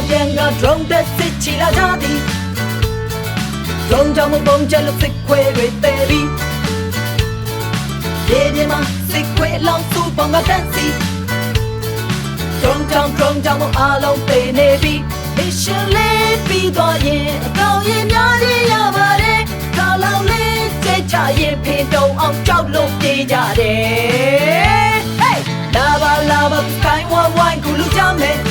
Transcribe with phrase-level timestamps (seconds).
[0.00, 2.20] မပြန်က drone တဲ့စစ်ချီလာကြသည်
[3.88, 6.28] drone ကြောင့်မပုံကျလို့စစ်ခွဲတွေတဲပြီး
[8.30, 10.86] ရေပြင်းမှာစစ်ခွဲလောင်စုပုံကတန်းစီ
[12.60, 14.94] drone ကြောင့် drone ကြောင့်မအားလုံးပေနေပြီ
[15.36, 19.42] mission လေးပြီးတော့ရင်အကောင်ရင်များကြီးရပါတယ်
[19.76, 25.38] ကာလောင်လေးကြိတ်ချရင်ဖေတုံအောင်ကြောက်လို့ပြေးကြတယ် hey
[25.74, 28.49] လာပါလာပါ sky one one ကူလူကြမယ်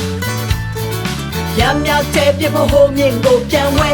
[1.70, 3.90] ညံ့ညံ့တဲ့ပြဖို့ဟိုမြင့်ကိုပြန်ဝဲ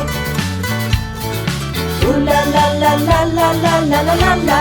[2.05, 4.59] Ooh la la la la la la la la la la